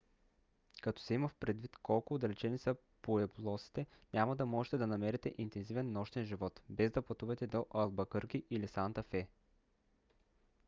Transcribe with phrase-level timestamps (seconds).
[0.81, 6.25] като се има предвид колко отдалечени са пуеблосите няма да можете да намерите интензивен нощен
[6.25, 9.27] живот без да пътувате до албакърки или санта фе